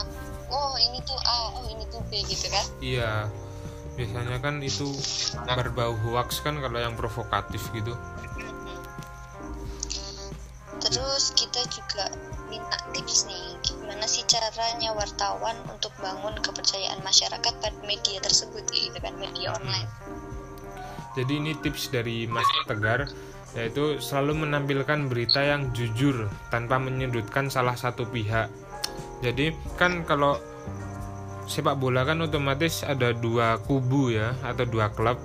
oh 0.49 0.73
ini 0.79 0.97
tuh 1.05 1.19
A, 1.27 1.39
oh 1.61 1.65
ini 1.69 1.83
tuh 1.93 2.01
B 2.09 2.23
gitu 2.25 2.47
kan. 2.49 2.65
Iya. 2.81 3.29
Biasanya 3.93 4.41
kan 4.41 4.57
itu 4.65 4.89
berbau 5.45 5.93
hoax 5.93 6.41
kan 6.41 6.57
kalau 6.57 6.81
yang 6.81 6.97
provokatif 6.97 7.61
gitu. 7.77 7.93
Terus 10.83 11.31
kita 11.37 11.61
juga 11.71 12.11
minta 12.51 12.77
tips 12.91 13.25
nih, 13.29 13.55
gimana 13.63 14.03
sih 14.05 14.25
caranya 14.27 14.91
wartawan 14.93 15.55
untuk 15.71 15.93
bangun 16.01 16.35
kepercayaan 16.43 16.99
masyarakat 17.01 17.53
pada 17.61 17.77
media 17.87 18.19
tersebut 18.19 18.65
gitu 18.73 18.97
kan, 18.99 19.15
media 19.15 19.55
online. 19.55 19.89
Jadi 21.13 21.33
ini 21.37 21.53
tips 21.61 21.93
dari 21.93 22.25
Mas 22.25 22.49
Tegar 22.65 23.05
yaitu 23.53 24.01
selalu 24.01 24.49
menampilkan 24.49 25.05
berita 25.13 25.45
yang 25.45 25.69
jujur 25.77 26.25
tanpa 26.49 26.81
menyudutkan 26.81 27.53
salah 27.53 27.77
satu 27.77 28.09
pihak. 28.09 28.49
Jadi 29.21 29.53
kan 29.77 30.03
kalau 30.09 30.41
sepak 31.49 31.75
bola 31.79 32.07
kan 32.07 32.23
otomatis 32.23 32.83
ada 32.83 33.11
dua 33.11 33.59
kubu 33.63 34.13
ya 34.13 34.35
atau 34.43 34.65
dua 34.67 34.91
klub. 34.91 35.19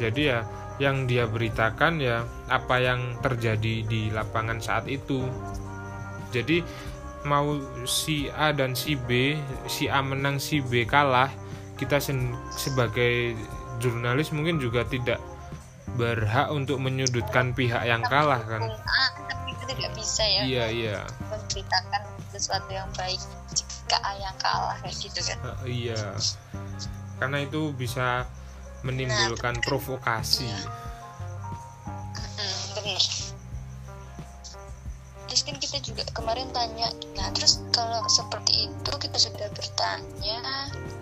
Jadi 0.00 0.30
ya 0.30 0.46
yang 0.80 1.04
dia 1.04 1.28
beritakan 1.28 2.00
ya 2.00 2.24
apa 2.48 2.80
yang 2.80 3.20
terjadi 3.20 3.84
di 3.84 4.08
lapangan 4.10 4.58
saat 4.58 4.88
itu. 4.88 5.24
Jadi 6.30 6.62
mau 7.28 7.60
si 7.84 8.32
A 8.32 8.54
dan 8.56 8.72
si 8.72 8.96
B, 8.96 9.36
si 9.68 9.92
A 9.92 10.00
menang, 10.00 10.40
si 10.40 10.64
B 10.64 10.88
kalah, 10.88 11.28
kita 11.76 12.00
sebagai 12.52 13.36
jurnalis 13.80 14.30
mungkin 14.36 14.60
juga 14.60 14.84
tidak 14.84 15.16
berhak 15.96 16.52
untuk 16.52 16.78
menyudutkan 16.78 17.56
pihak 17.56 17.82
yang 17.82 18.04
kalah 18.06 18.38
kan 18.46 18.62
ah, 18.62 19.10
tapi 19.26 19.56
itu 19.56 19.64
tidak 19.74 19.90
bisa 19.96 20.22
ya 20.22 20.40
iya 20.46 20.64
iya 20.70 20.98
menceritakan 21.50 22.02
sesuatu 22.30 22.70
yang 22.70 22.86
baik 22.94 23.18
jika 23.50 23.98
yang 24.22 24.36
kalah 24.38 24.78
kayak 24.86 24.94
gitu 25.02 25.18
kan. 25.18 25.38
Uh, 25.42 25.66
iya. 25.66 25.98
Karena 27.18 27.42
itu 27.42 27.74
bisa 27.74 28.22
menimbulkan 28.86 29.58
nah, 29.58 29.64
provokasi. 29.66 30.46
Iya. 30.46 30.62
benar. 32.78 33.02
Terus 35.26 35.42
kan 35.42 35.56
kita 35.58 35.78
juga 35.82 36.02
kemarin 36.14 36.46
tanya 36.54 36.94
nah 37.18 37.34
terus 37.34 37.58
kalau 37.74 38.02
seperti 38.06 38.70
itu 38.70 38.92
kita 38.98 39.18
sudah 39.18 39.46
bertanya 39.54 40.38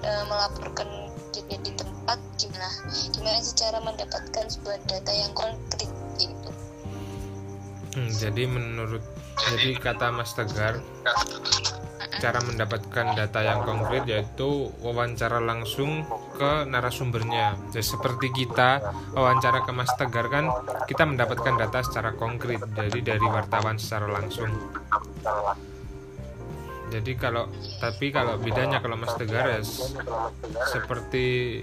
e, 0.00 0.10
melaporkan 0.28 0.88
jadi 1.32 1.60
di 1.60 1.72
tempat 1.76 2.16
gimana? 2.40 2.68
Gimana 3.12 3.38
sih 3.44 3.52
cara 3.56 3.84
mendapatkan 3.84 4.44
sebuah 4.48 4.80
data 4.88 5.12
yang 5.12 5.32
konkret 5.36 5.92
hmm, 7.98 8.14
jadi 8.14 8.42
menurut 8.46 9.02
jadi 9.50 9.74
kata 9.78 10.14
Mas 10.14 10.30
Tegar 10.38 10.78
cara 12.18 12.42
mendapatkan 12.42 13.14
data 13.14 13.40
yang 13.46 13.62
konkret 13.62 14.02
yaitu 14.10 14.74
wawancara 14.82 15.38
langsung 15.38 16.02
ke 16.34 16.66
narasumbernya. 16.66 17.54
Jadi 17.70 17.86
seperti 17.86 18.28
kita 18.34 18.82
wawancara 19.14 19.62
ke 19.62 19.70
Mas 19.70 19.90
Tegar 19.94 20.26
kan 20.26 20.50
kita 20.90 21.06
mendapatkan 21.06 21.54
data 21.54 21.78
secara 21.86 22.14
konkret 22.18 22.62
jadi 22.74 23.14
dari 23.14 23.26
wartawan 23.26 23.78
secara 23.78 24.10
langsung. 24.10 24.50
Jadi 26.88 27.12
kalau 27.14 27.46
tapi 27.78 28.10
kalau 28.10 28.40
bedanya 28.40 28.82
kalau 28.82 28.98
Mas 28.98 29.14
Tegar 29.14 29.46
ya 29.46 29.60
seperti 30.74 31.62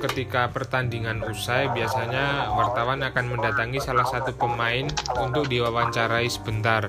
ketika 0.00 0.48
pertandingan 0.48 1.20
usai 1.28 1.68
biasanya 1.72 2.56
wartawan 2.56 3.04
akan 3.04 3.36
mendatangi 3.36 3.80
salah 3.80 4.08
satu 4.08 4.32
pemain 4.36 4.88
untuk 5.20 5.48
diwawancarai 5.48 6.28
sebentar. 6.28 6.88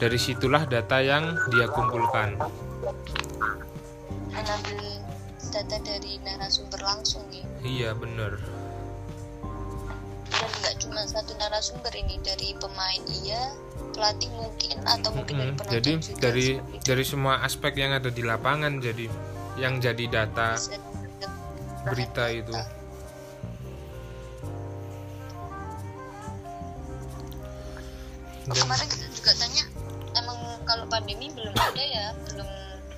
Dari 0.00 0.16
situlah 0.16 0.64
data 0.64 1.00
yang 1.04 1.36
dia 1.52 1.68
kumpulkan. 1.68 2.40
Mengambil 4.32 4.80
data 5.52 5.76
dari 5.84 6.16
narasumber 6.24 6.80
langsung 6.80 7.24
nih. 7.28 7.44
Iya 7.60 7.92
benar 7.92 8.40
dan 10.40 10.50
nggak 10.64 10.76
cuma 10.80 11.00
satu 11.04 11.32
narasumber 11.36 11.92
ini 11.92 12.16
dari 12.24 12.56
pemain 12.56 13.02
iya 13.22 13.52
pelatih 13.92 14.32
mungkin 14.32 14.76
atau 14.88 15.10
mungkin 15.12 15.34
hmm, 15.36 15.42
dari 15.42 15.52
penonton 15.52 15.74
jadi 15.76 15.92
juga, 16.00 16.20
dari 16.22 16.46
dari 16.80 17.04
semua 17.04 17.34
aspek 17.44 17.76
yang 17.76 17.92
ada 17.92 18.08
di 18.08 18.22
lapangan 18.24 18.80
jadi 18.80 19.06
yang 19.60 19.76
jadi 19.82 20.04
data 20.08 20.56
berita 21.86 22.24
itu. 22.28 22.52
Dan, 28.50 28.66
kemarin 28.66 28.86
kita 28.90 29.06
juga 29.14 29.32
tanya 29.38 29.64
emang 30.18 30.38
kalau 30.66 30.84
pandemi 30.90 31.30
belum 31.30 31.54
ada 31.54 31.84
ya 31.86 32.06
belum 32.26 32.48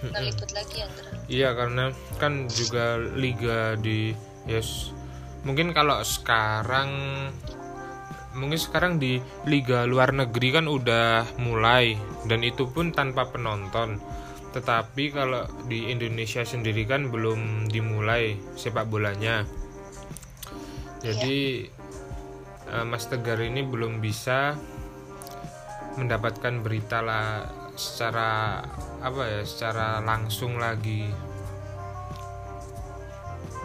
ngeliput 0.08 0.50
lagi 0.56 0.76
ya 0.80 0.88
iya 1.28 1.48
karena 1.52 1.92
kan 2.16 2.48
juga 2.48 2.96
liga 2.98 3.76
di 3.76 4.16
yes. 4.48 4.90
Mungkin 5.42 5.74
kalau 5.74 5.98
sekarang 6.06 6.88
mungkin 8.32 8.56
sekarang 8.56 8.96
di 8.96 9.20
liga 9.44 9.84
luar 9.84 10.14
negeri 10.14 10.48
kan 10.56 10.66
udah 10.70 11.26
mulai 11.42 11.98
dan 12.24 12.40
itu 12.40 12.64
pun 12.64 12.94
tanpa 12.94 13.28
penonton 13.28 14.00
tetapi 14.52 15.16
kalau 15.16 15.48
di 15.64 15.88
Indonesia 15.88 16.44
sendiri 16.44 16.84
kan 16.84 17.08
belum 17.08 17.72
dimulai 17.72 18.36
sepak 18.54 18.84
bolanya. 18.84 19.48
Jadi 21.00 21.66
iya. 21.66 22.84
Mas 22.84 23.08
Tegar 23.08 23.40
ini 23.40 23.64
belum 23.64 23.98
bisa 24.04 24.56
mendapatkan 25.96 26.60
berita 26.64 27.04
lah 27.04 27.48
secara 27.76 28.60
apa 29.00 29.22
ya 29.28 29.42
secara 29.48 30.04
langsung 30.04 30.60
lagi. 30.60 31.08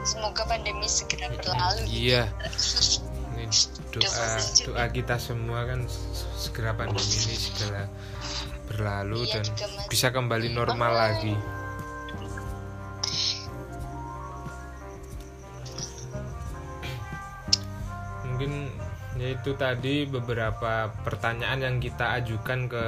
Semoga 0.08 0.48
pandemi 0.48 0.88
segera 0.88 1.28
berlalu 1.36 1.84
iya. 1.92 2.32
Ini 3.38 3.46
doa 3.94 4.28
doa 4.66 4.86
kita 4.90 5.22
semua 5.22 5.62
kan 5.70 5.86
segera 6.34 6.74
pandemi 6.74 7.06
ini 7.06 7.38
segera 7.38 7.86
berlalu 8.78 9.26
iya, 9.26 9.42
dan 9.42 9.46
bisa 9.90 10.14
kembali 10.14 10.54
normal 10.54 10.94
lagi. 10.94 11.34
Mungkin 18.30 18.70
yaitu 19.18 19.58
tadi 19.58 20.06
beberapa 20.06 20.94
pertanyaan 21.02 21.58
yang 21.66 21.76
kita 21.82 22.22
ajukan 22.22 22.70
ke 22.70 22.86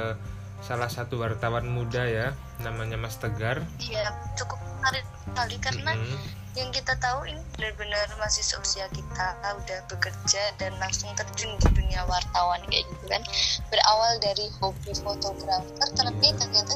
salah 0.62 0.86
satu 0.86 1.18
wartawan 1.18 1.66
muda 1.66 2.06
ya 2.06 2.30
namanya 2.62 2.94
Mas 2.94 3.18
Tegar. 3.18 3.66
Iya 3.82 4.14
cukup 4.38 4.62
menarik 4.62 5.04
sekali 5.26 5.56
karena 5.58 5.92
mm 5.98 6.06
-hmm 6.06 6.39
yang 6.58 6.70
kita 6.74 6.98
tahu 6.98 7.30
ini 7.30 7.38
benar-benar 7.54 8.10
masih 8.18 8.42
seusia 8.42 8.90
kita 8.90 9.26
udah 9.38 9.80
bekerja 9.86 10.42
dan 10.58 10.74
langsung 10.82 11.10
terjun 11.14 11.54
di 11.62 11.68
dunia 11.78 12.02
wartawan 12.10 12.58
kayak 12.70 12.84
gitu 12.90 13.04
kan. 13.06 13.22
Berawal 13.70 14.12
dari 14.18 14.46
hobi 14.58 14.92
fotografer 14.98 15.88
tapi 15.94 16.26
ternyata 16.34 16.74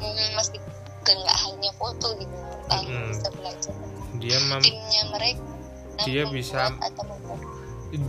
hmm, 0.00 0.28
masih 0.36 0.60
nggak 1.02 1.38
hanya 1.48 1.70
foto 1.80 2.12
gitu. 2.20 2.36
Kan 2.68 2.84
hmm. 2.84 3.08
bisa 3.10 3.28
belajar 3.32 3.74
dia 4.22 4.38
timnya 4.62 5.02
mereka 5.10 5.42
dia 6.06 6.22
bisa 6.30 6.72
atau 6.80 7.04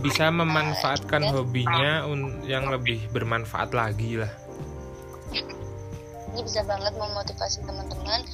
bisa 0.00 0.32
memanfaatkan 0.32 1.28
nah, 1.28 1.32
hobinya 1.36 2.08
yang 2.48 2.72
lebih 2.72 3.04
bermanfaat 3.12 3.76
lagi 3.76 4.16
lah. 4.16 4.32
Ini 6.34 6.40
bisa 6.40 6.64
banget 6.64 6.96
memotivasi 6.96 7.68
teman-teman 7.68 8.24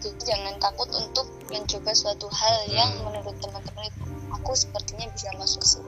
jadi 0.00 0.20
jangan 0.26 0.54
takut 0.58 0.88
untuk 0.90 1.28
mencoba 1.46 1.92
suatu 1.92 2.26
hal 2.26 2.56
yang 2.66 2.90
menurut 3.00 3.36
teman-teman 3.38 3.84
itu 3.84 4.00
aku 4.30 4.52
sepertinya 4.54 5.06
bisa 5.10 5.28
masuk 5.36 5.60
situ. 5.60 5.84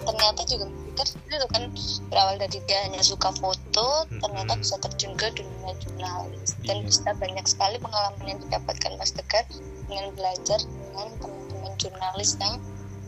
Ternyata 0.00 0.40
juga 0.46 0.66
pikir 0.68 1.06
itu 1.10 1.46
kan 1.48 1.62
berawal 2.08 2.36
dari 2.36 2.58
dia 2.64 2.78
hanya 2.86 3.00
suka 3.00 3.30
foto 3.34 4.06
ternyata 4.08 4.54
bisa 4.54 4.78
terjun 4.78 5.12
ke 5.14 5.26
dunia 5.32 5.72
jurnalis. 5.76 6.54
Dan 6.62 6.76
Iya. 6.80 6.86
bisa 6.86 7.10
banyak 7.12 7.44
sekali 7.44 7.76
pengalaman 7.78 8.24
yang 8.26 8.38
didapatkan 8.40 8.92
Mas 8.94 9.10
Tegar 9.10 9.44
dengan 9.84 10.06
belajar 10.14 10.60
dengan 10.62 11.08
teman-teman 11.18 11.72
jurnalis 11.76 12.30
yang 12.38 12.54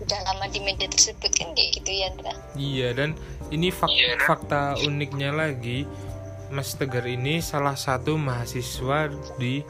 udah 0.03 0.19
lama 0.25 0.47
di 0.51 0.59
media 0.59 0.89
tersebut 0.89 1.31
kan 1.31 1.55
kayak 1.55 1.79
gitu 1.79 1.91
ya 1.93 2.11
Andra? 2.11 2.35
Iya 2.59 2.89
dan 2.91 3.11
ini 3.55 3.71
fak- 3.71 3.95
fakta 4.19 4.75
uniknya 4.83 5.31
lagi 5.31 5.87
Mas 6.51 6.75
Tegar 6.75 7.07
ini 7.07 7.39
salah 7.39 7.79
satu 7.79 8.19
mahasiswa 8.19 9.09
di 9.39 9.63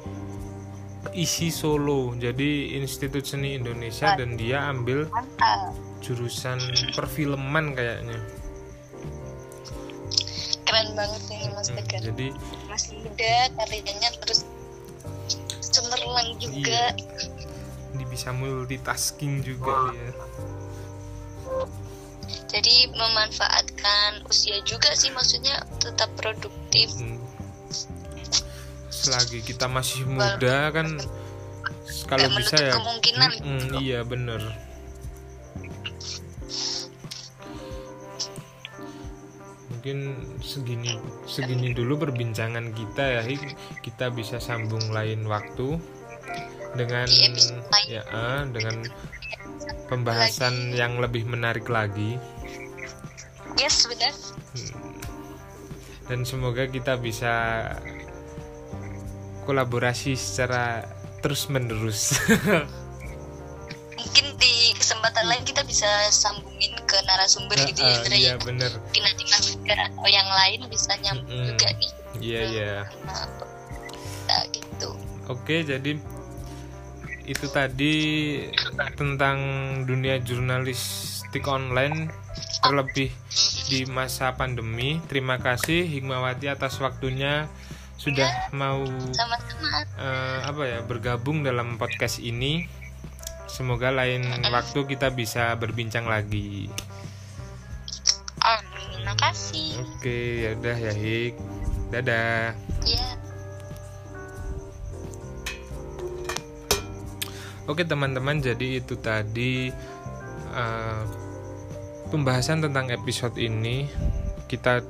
isi 1.10 1.50
Solo. 1.50 2.14
Jadi 2.14 2.78
Institut 2.78 3.26
Seni 3.26 3.58
Indonesia 3.58 4.14
dan 4.14 4.38
dia 4.38 4.70
ambil 4.70 5.10
jurusan 5.98 6.58
perfilman 6.94 7.74
kayaknya. 7.74 8.18
Keren 10.66 10.88
banget 10.94 11.22
ini 11.30 11.46
Mas 11.52 11.68
Hmm, 11.68 11.78
Tegar 11.78 12.00
jadi 12.00 12.26
masih 12.66 12.94
muda 13.04 13.34
karyanya 13.60 14.10
terus 14.24 14.40
cemerlang 15.72 16.38
juga. 16.42 16.94
Dia 17.92 18.06
bisa 18.08 18.32
multitasking 18.32 19.44
juga 19.46 19.92
dia. 19.92 20.10
Jadi 22.52 22.92
memanfaatkan 22.92 24.28
usia 24.28 24.60
juga 24.68 24.92
sih 24.92 25.08
maksudnya 25.12 25.64
tetap 25.80 26.12
produktif. 26.20 26.92
Hmm. 26.98 27.21
Selagi 29.02 29.42
kita 29.42 29.66
masih 29.66 30.06
muda 30.06 30.70
kan 30.70 30.94
kalau 32.06 32.28
bisa 32.38 32.56
ya. 32.56 32.72
kemungkinan. 32.78 33.30
Gitu. 33.34 33.74
iya 33.82 34.00
bener. 34.06 34.40
Mungkin 39.74 39.98
segini 40.38 40.94
segini 41.26 41.74
dulu 41.74 42.06
perbincangan 42.06 42.70
kita 42.70 43.04
ya 43.18 43.22
kita 43.82 44.14
bisa 44.14 44.38
sambung 44.38 44.94
lain 44.94 45.26
waktu 45.26 45.74
dengan 46.78 47.10
lain. 47.10 47.90
ya 47.90 48.02
ah, 48.14 48.46
dengan 48.46 48.86
pembahasan 49.90 50.70
yang 50.78 51.02
lebih 51.02 51.26
menarik 51.26 51.66
lagi. 51.66 52.16
Yes 53.58 53.84
benar. 53.90 54.14
Dan 56.06 56.22
semoga 56.28 56.68
kita 56.70 56.98
bisa 57.00 57.66
kolaborasi 59.44 60.14
secara 60.14 60.86
terus 61.22 61.46
menerus 61.46 62.14
mungkin 64.02 64.26
di 64.36 64.74
kesempatan 64.76 65.24
lain 65.30 65.42
kita 65.46 65.62
bisa 65.62 65.88
sambungin 66.10 66.74
ke 66.84 66.96
narasumber 67.06 67.56
gitu 67.64 67.80
ya 67.80 67.96
Indra 68.02 68.16
iya 68.18 68.32
ya 68.34 68.44
bener. 68.44 68.70
Mungkin 68.76 69.02
nanti 69.06 69.22
Mas 69.30 69.46
atau 69.56 70.08
yang 70.10 70.28
lain 70.28 70.60
bisa 70.68 70.92
nyambung 71.00 71.32
Mm-mm. 71.32 71.48
juga 71.54 71.68
nih. 71.72 71.90
Iya 72.20 72.40
iya. 72.52 72.74
Nah, 74.28 74.44
gitu. 74.52 74.90
Oke 75.32 75.64
jadi 75.64 75.96
itu 77.22 77.46
tadi 77.54 77.94
tentang 78.98 79.38
dunia 79.86 80.18
jurnalistik 80.18 81.46
online 81.46 82.10
terlebih 82.60 83.08
di 83.70 83.88
masa 83.88 84.34
pandemi. 84.36 85.00
Terima 85.08 85.38
kasih 85.38 85.88
Hikmawati 85.88 86.52
atas 86.52 86.76
waktunya 86.82 87.48
sudah 88.02 88.50
mau 88.50 88.82
sama-sama 89.14 89.86
eh, 89.94 90.38
apa 90.42 90.62
ya 90.66 90.78
bergabung 90.82 91.46
dalam 91.46 91.78
podcast 91.78 92.18
ini. 92.18 92.66
Semoga 93.46 93.94
lain 93.94 94.26
waktu 94.50 94.80
kita 94.90 95.14
bisa 95.14 95.54
berbincang 95.54 96.10
lagi. 96.10 96.66
Amin 98.42 99.06
makasih 99.06 99.78
oke 99.78 100.18
ya 100.42 100.50
udah 100.58 100.76
ya 100.82 100.92
Hik. 100.98 101.34
Dadah. 101.94 102.56
Ya. 102.88 103.06
Oke 107.68 107.86
teman-teman, 107.86 108.42
jadi 108.42 108.82
itu 108.82 108.98
tadi 108.98 109.70
uh, 110.50 111.04
pembahasan 112.10 112.64
tentang 112.64 112.90
episode 112.90 113.38
ini. 113.38 113.86
Kita 114.48 114.82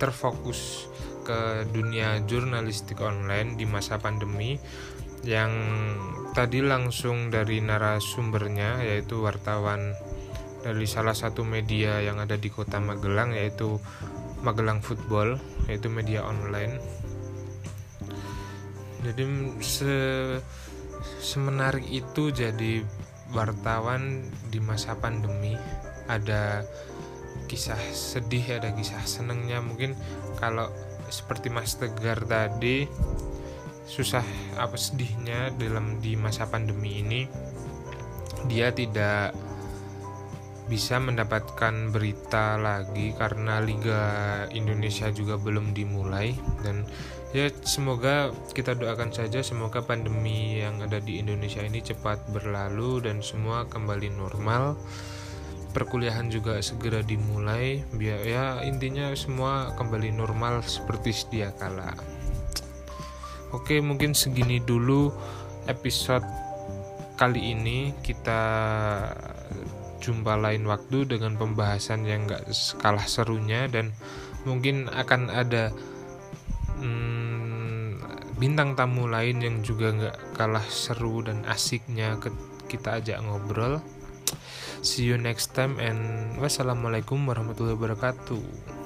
terfokus 0.00 0.93
ke 1.24 1.64
dunia 1.72 2.20
jurnalistik 2.28 3.00
online 3.00 3.56
di 3.56 3.64
masa 3.64 3.96
pandemi 3.96 4.60
yang 5.24 5.50
tadi 6.36 6.60
langsung 6.60 7.32
dari 7.32 7.64
narasumbernya 7.64 8.84
yaitu 8.84 9.24
wartawan 9.24 9.96
dari 10.60 10.84
salah 10.84 11.16
satu 11.16 11.44
media 11.44 12.00
yang 12.04 12.20
ada 12.20 12.36
di 12.36 12.52
kota 12.52 12.76
Magelang 12.76 13.32
yaitu 13.32 13.80
Magelang 14.44 14.84
Football 14.84 15.40
yaitu 15.68 15.88
media 15.88 16.20
online. 16.24 16.76
Jadi 19.04 19.24
se 19.60 19.96
semenarik 21.20 21.88
itu 21.88 22.32
jadi 22.32 22.84
wartawan 23.32 24.24
di 24.48 24.60
masa 24.60 24.96
pandemi 24.96 25.56
ada 26.08 26.64
kisah 27.48 27.80
sedih 27.92 28.60
ada 28.60 28.72
kisah 28.72 29.04
senengnya 29.04 29.60
mungkin 29.60 29.96
kalau 30.40 30.68
seperti 31.14 31.46
Mas 31.54 31.78
Tegar 31.78 32.26
tadi 32.26 32.90
susah 33.84 34.24
apa 34.58 34.74
sedihnya 34.74 35.54
dalam 35.54 36.02
di 36.02 36.18
masa 36.18 36.50
pandemi 36.50 37.04
ini. 37.04 37.22
Dia 38.50 38.74
tidak 38.74 39.32
bisa 40.64 40.96
mendapatkan 40.96 41.92
berita 41.92 42.56
lagi 42.56 43.12
karena 43.14 43.60
Liga 43.60 44.02
Indonesia 44.50 45.12
juga 45.12 45.36
belum 45.36 45.76
dimulai. 45.76 46.32
Dan 46.64 46.88
ya 47.36 47.52
semoga 47.62 48.32
kita 48.56 48.74
doakan 48.74 49.12
saja 49.12 49.44
semoga 49.44 49.84
pandemi 49.84 50.64
yang 50.64 50.80
ada 50.80 50.98
di 50.98 51.20
Indonesia 51.20 51.60
ini 51.60 51.84
cepat 51.84 52.32
berlalu 52.32 53.04
dan 53.04 53.20
semua 53.20 53.68
kembali 53.68 54.08
normal 54.16 54.74
perkuliahan 55.74 56.30
juga 56.30 56.62
segera 56.62 57.02
dimulai 57.02 57.82
biar 57.90 58.20
ya 58.22 58.44
intinya 58.62 59.10
semua 59.18 59.74
kembali 59.74 60.14
normal 60.14 60.62
seperti 60.62 61.10
sedia 61.10 61.50
kala. 61.58 61.90
Oke 63.50 63.82
mungkin 63.82 64.14
segini 64.14 64.62
dulu 64.62 65.10
episode 65.66 66.24
kali 67.18 67.52
ini. 67.52 67.90
Kita 67.98 68.42
jumpa 69.98 70.38
lain 70.38 70.68
waktu 70.70 71.10
dengan 71.10 71.34
pembahasan 71.34 72.06
yang 72.06 72.30
gak 72.30 72.46
kalah 72.78 73.08
serunya 73.08 73.66
dan 73.66 73.90
mungkin 74.44 74.86
akan 74.92 75.32
ada 75.32 75.72
hmm, 76.78 77.98
bintang 78.36 78.76
tamu 78.76 79.08
lain 79.08 79.40
yang 79.40 79.64
juga 79.64 79.94
nggak 79.94 80.36
kalah 80.36 80.66
seru 80.68 81.24
dan 81.24 81.40
asiknya 81.48 82.20
kita 82.68 83.00
ajak 83.00 83.22
ngobrol 83.24 83.80
see 84.84 85.08
you 85.08 85.16
next 85.16 85.56
time 85.56 85.80
and 85.80 86.36
wassalamualaikum 86.36 87.24
warahmatullahi 87.24 87.72
wabarakatuh 87.72 88.83